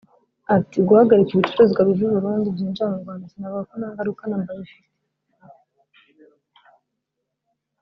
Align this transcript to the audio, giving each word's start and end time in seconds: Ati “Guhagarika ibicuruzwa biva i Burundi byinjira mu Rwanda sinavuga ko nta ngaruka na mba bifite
Ati 0.55 0.77
“Guhagarika 0.87 1.31
ibicuruzwa 1.33 1.81
biva 1.87 2.03
i 2.09 2.13
Burundi 2.13 2.53
byinjira 2.55 2.87
mu 2.91 2.99
Rwanda 3.03 3.25
sinavuga 3.31 3.67
ko 3.69 3.73
nta 3.79 3.89
ngaruka 3.93 4.23
na 4.25 4.37
mba 4.41 4.53
bifite 4.59 4.85